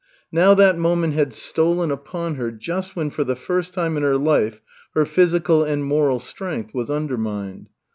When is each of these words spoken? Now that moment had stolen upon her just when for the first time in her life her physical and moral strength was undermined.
Now 0.31 0.55
that 0.55 0.79
moment 0.79 1.13
had 1.13 1.31
stolen 1.31 1.91
upon 1.91 2.33
her 2.33 2.51
just 2.51 2.95
when 2.95 3.11
for 3.11 3.23
the 3.23 3.35
first 3.35 3.71
time 3.75 3.97
in 3.97 4.01
her 4.01 4.17
life 4.17 4.59
her 4.95 5.05
physical 5.05 5.63
and 5.63 5.85
moral 5.85 6.17
strength 6.17 6.73
was 6.73 6.89
undermined. 6.89 7.67